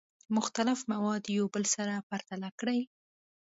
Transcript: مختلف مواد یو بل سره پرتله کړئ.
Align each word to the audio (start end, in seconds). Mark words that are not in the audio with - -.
مختلف 0.35 0.79
مواد 0.91 1.23
یو 1.37 1.45
بل 1.53 1.63
سره 1.75 1.93
پرتله 2.09 2.49
کړئ. 2.59 2.79